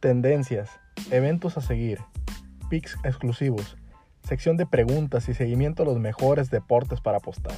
[0.00, 0.70] tendencias,
[1.10, 2.00] eventos a seguir,
[2.68, 3.76] picks exclusivos,
[4.22, 7.54] sección de preguntas y seguimiento a los mejores deportes para apostar.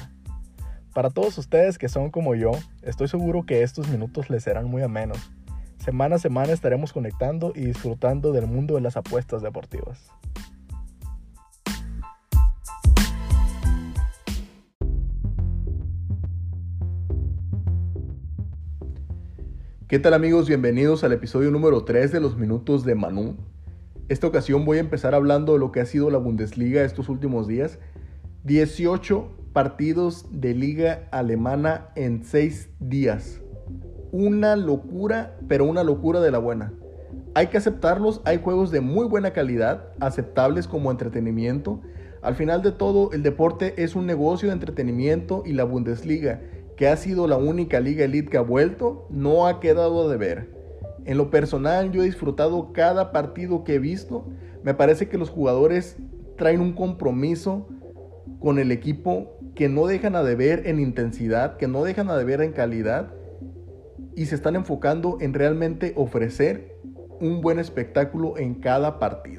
[0.93, 4.81] Para todos ustedes que son como yo, estoy seguro que estos minutos les serán muy
[4.81, 5.31] amenos.
[5.77, 10.09] Semana a semana estaremos conectando y disfrutando del mundo de las apuestas deportivas.
[19.89, 20.47] ¿Qué tal amigos?
[20.47, 23.37] Bienvenidos al episodio número 3 de los minutos de Manu.
[24.07, 27.47] Esta ocasión voy a empezar hablando de lo que ha sido la Bundesliga estos últimos
[27.47, 27.79] días.
[28.43, 33.41] 18 partidos de liga alemana en 6 días.
[34.11, 36.71] Una locura, pero una locura de la buena.
[37.33, 41.81] Hay que aceptarlos, hay juegos de muy buena calidad, aceptables como entretenimiento.
[42.21, 46.41] Al final de todo, el deporte es un negocio de entretenimiento y la Bundesliga
[46.79, 50.49] que ha sido la única liga elite que ha vuelto, no ha quedado de ver.
[51.03, 54.29] En lo personal yo he disfrutado cada partido que he visto.
[54.63, 55.97] Me parece que los jugadores
[56.37, 57.67] traen un compromiso
[58.39, 62.41] con el equipo que no dejan a deber en intensidad, que no dejan a deber
[62.41, 63.11] en calidad
[64.15, 66.77] y se están enfocando en realmente ofrecer
[67.19, 69.38] un buen espectáculo en cada partido.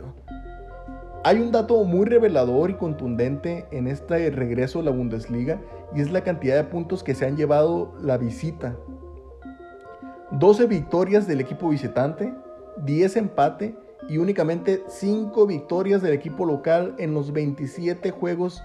[1.22, 5.60] Hay un dato muy revelador y contundente en este regreso a la Bundesliga
[5.94, 8.74] y es la cantidad de puntos que se han llevado la visita.
[10.30, 12.32] 12 victorias del equipo visitante,
[12.78, 13.76] 10 empate
[14.08, 18.62] y únicamente 5 victorias del equipo local en los 27 juegos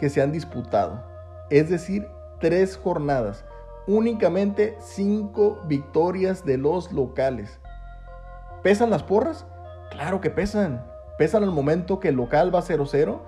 [0.00, 1.00] que se han disputado.
[1.48, 2.08] Es decir,
[2.40, 3.44] 3 jornadas.
[3.86, 7.60] Únicamente 5 victorias de los locales.
[8.64, 9.46] ¿Pesan las porras?
[9.92, 10.93] Claro que pesan.
[11.18, 13.20] Pesan al momento que el local va 0-0.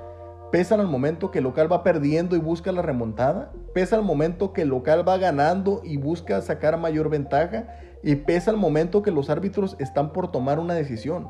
[0.50, 3.52] Pesan al momento que el local va perdiendo y busca la remontada.
[3.74, 7.68] Pesa al momento que el local va ganando y busca sacar mayor ventaja.
[8.02, 11.28] Y pesa al momento que los árbitros están por tomar una decisión.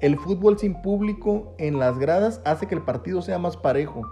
[0.00, 4.02] El fútbol sin público en las gradas hace que el partido sea más parejo.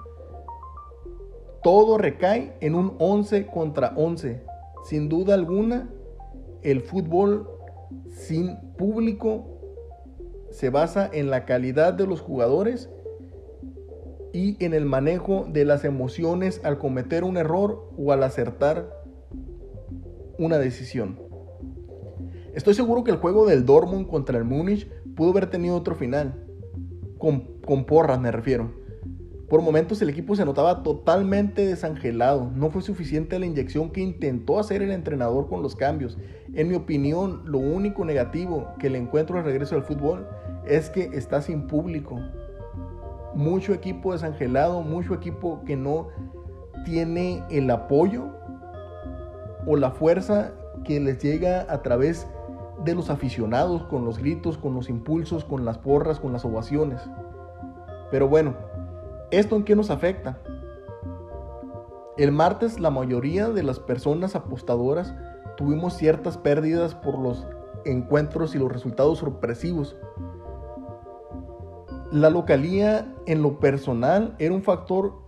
[1.63, 4.45] Todo recae en un 11 contra 11.
[4.85, 5.89] Sin duda alguna,
[6.63, 7.49] el fútbol
[8.09, 9.56] sin público
[10.57, 12.89] se basa en la calidad de los jugadores
[14.33, 18.91] y en el manejo de las emociones al cometer un error o al acertar
[20.39, 21.21] una decisión.
[22.55, 26.47] Estoy seguro que el juego del Dortmund contra el Múnich pudo haber tenido otro final.
[27.19, 28.73] Con, con porras me refiero.
[29.51, 32.51] Por momentos el equipo se notaba totalmente desangelado.
[32.55, 36.17] No fue suficiente la inyección que intentó hacer el entrenador con los cambios.
[36.55, 40.27] En mi opinión, lo único negativo que le encuentro al regreso al fútbol
[40.67, 42.19] es que está sin público.
[43.35, 46.09] Mucho equipo desangelado, mucho equipo que no
[46.85, 48.29] tiene el apoyo
[49.67, 50.53] o la fuerza
[50.85, 52.27] que les llega a través
[52.85, 57.01] de los aficionados, con los gritos, con los impulsos, con las porras, con las ovaciones.
[58.11, 58.55] Pero bueno,
[59.31, 60.39] ¿esto en qué nos afecta?
[62.17, 65.15] El martes la mayoría de las personas apostadoras
[65.57, 67.47] tuvimos ciertas pérdidas por los
[67.85, 69.97] encuentros y los resultados sorpresivos
[72.13, 75.27] la localía en lo personal era un factor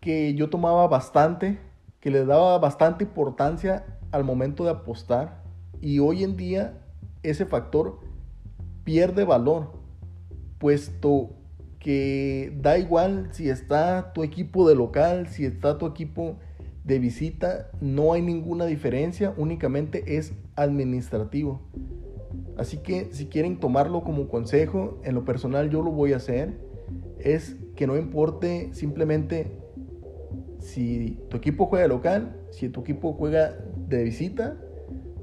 [0.00, 1.58] que yo tomaba bastante,
[2.00, 5.42] que le daba bastante importancia al momento de apostar
[5.80, 6.78] y hoy en día
[7.22, 8.00] ese factor
[8.84, 9.72] pierde valor,
[10.58, 11.30] puesto
[11.78, 16.36] que da igual si está tu equipo de local, si está tu equipo
[16.84, 21.60] de visita, no hay ninguna diferencia, únicamente es administrativo.
[22.56, 26.58] Así que si quieren tomarlo como consejo, en lo personal yo lo voy a hacer,
[27.18, 29.58] es que no importe simplemente
[30.58, 33.56] si tu equipo juega local, si tu equipo juega
[33.88, 34.56] de visita,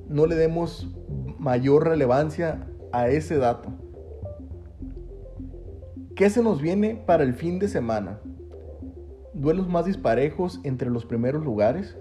[0.09, 0.95] no le demos
[1.37, 3.69] mayor relevancia a ese dato.
[6.15, 8.19] ¿Qué se nos viene para el fin de semana?
[9.33, 11.95] Duelos más disparejos entre los primeros lugares.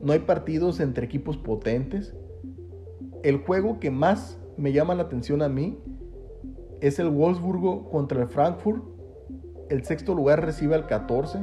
[0.00, 2.14] No hay partidos entre equipos potentes.
[3.24, 5.78] El juego que más me llama la atención a mí
[6.82, 8.82] es el Wolfsburgo contra el Frankfurt.
[9.70, 11.38] El sexto lugar recibe al 14.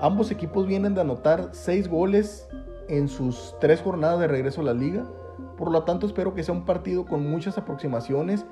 [0.00, 2.48] Ambos equipos vienen de anotar 6 goles
[2.88, 5.06] en sus tres jornadas de regreso a la liga.
[5.56, 8.44] Por lo tanto, espero que sea un partido con muchas aproximaciones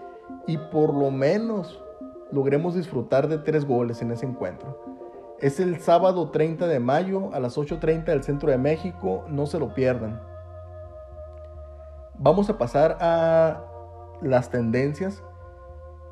[0.46, 1.82] y por lo menos
[2.32, 4.78] logremos disfrutar de tres goles en ese encuentro.
[5.38, 9.58] Es el sábado 30 de mayo a las 8.30 del centro de México, no se
[9.58, 10.29] lo pierdan.
[12.22, 13.64] Vamos a pasar a
[14.20, 15.22] las tendencias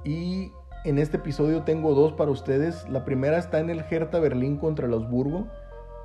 [0.05, 0.53] y
[0.87, 2.89] en este episodio tengo dos para ustedes.
[2.89, 5.49] La primera está en el Hertha Berlín contra el Augsburgo.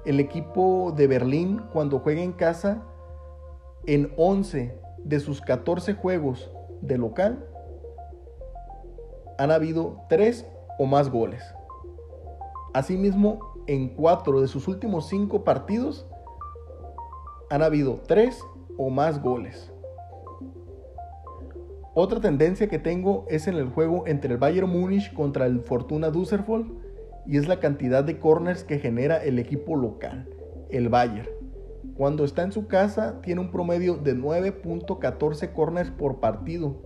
[0.04, 2.84] El equipo de Berlín cuando juega en casa
[3.86, 6.52] en 11 de sus 14 juegos
[6.82, 7.48] de local
[9.38, 10.46] han habido 3
[10.80, 11.42] o más goles.
[12.74, 16.06] Asimismo, en 4 de sus últimos 5 partidos
[17.50, 18.44] han habido 3
[18.78, 19.73] o más goles.
[21.95, 26.10] Otra tendencia que tengo es en el juego entre el Bayern Múnich contra el Fortuna
[26.10, 26.68] Düsseldorf
[27.28, 30.28] y es la cantidad de corners que genera el equipo local,
[30.72, 31.30] el Bayern.
[31.95, 36.81] Cuando está en su casa tiene un promedio de 9.14 corners por partido.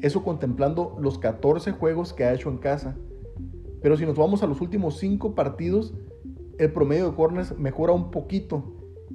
[0.00, 2.96] Eso contemplando los 14 juegos que ha hecho en casa.
[3.82, 5.94] Pero si nos vamos a los últimos 5 partidos,
[6.58, 8.74] el promedio de corners mejora un poquito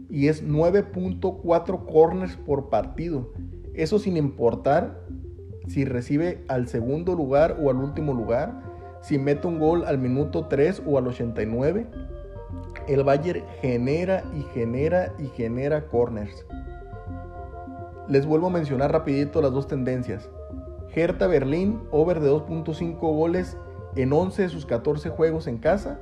[0.10, 3.34] y es 9.4 corners por partido.
[3.80, 5.00] Eso sin importar
[5.70, 8.62] si recibe al segundo lugar o al último lugar,
[9.00, 11.88] si mete un gol al minuto 3 o al 89.
[12.90, 16.46] El Bayern genera y genera y genera corners.
[18.10, 20.30] Les vuelvo a mencionar rapidito las dos tendencias.
[20.94, 23.56] Hertha Berlín, over de 2.5 goles
[23.96, 26.02] en 11 de sus 14 juegos en casa.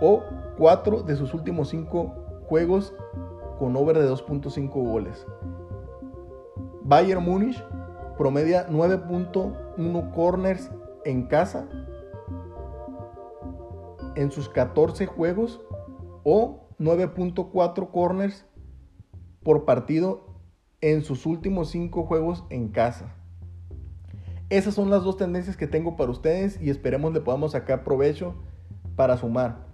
[0.00, 0.22] O
[0.58, 2.94] 4 de sus últimos 5 juegos
[3.58, 5.26] con over de 2.5 goles.
[6.84, 7.64] Bayern Múnich
[8.18, 10.70] promedia 9.1 corners
[11.06, 11.66] en casa
[14.16, 15.62] en sus 14 juegos
[16.24, 18.44] o 9.4 corners
[19.42, 20.26] por partido
[20.82, 23.16] en sus últimos 5 juegos en casa.
[24.50, 28.34] Esas son las dos tendencias que tengo para ustedes y esperemos le podamos sacar provecho
[28.94, 29.66] para sumar.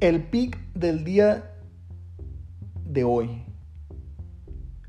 [0.00, 1.54] El pick del día
[2.84, 3.47] de hoy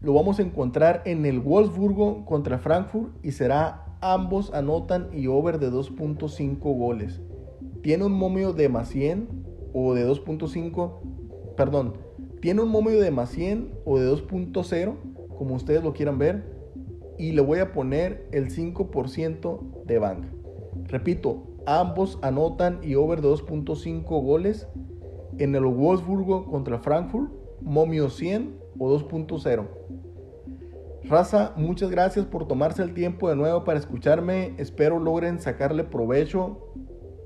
[0.01, 5.59] lo vamos a encontrar en el Wolfsburgo contra Frankfurt y será ambos anotan y over
[5.59, 7.19] de 2.5 goles.
[7.81, 9.27] Tiene un momio de más 100
[9.73, 11.93] o de 2.5, perdón,
[12.41, 14.95] tiene un momio de más 100 o de 2.0,
[15.37, 16.57] como ustedes lo quieran ver,
[17.17, 20.29] y le voy a poner el 5% de banca.
[20.85, 24.67] Repito, ambos anotan y over de 2.5 goles
[25.37, 29.67] en el Wolfsburgo contra Frankfurt, momio 100 o 2.0.
[31.03, 34.53] Raza, muchas gracias por tomarse el tiempo de nuevo para escucharme.
[34.57, 36.73] Espero logren sacarle provecho.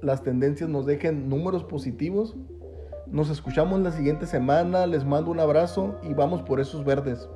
[0.01, 2.35] Las tendencias nos dejen números positivos.
[3.07, 4.87] Nos escuchamos la siguiente semana.
[4.87, 7.27] Les mando un abrazo y vamos por esos verdes.